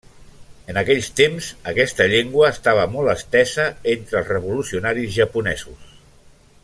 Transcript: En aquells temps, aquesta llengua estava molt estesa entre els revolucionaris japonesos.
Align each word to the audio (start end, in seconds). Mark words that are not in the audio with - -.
En 0.71 0.77
aquells 0.81 1.09
temps, 1.19 1.49
aquesta 1.71 2.07
llengua 2.13 2.49
estava 2.55 2.87
molt 2.95 3.13
estesa 3.13 3.67
entre 3.93 4.19
els 4.23 4.33
revolucionaris 4.35 5.15
japonesos. 5.19 5.95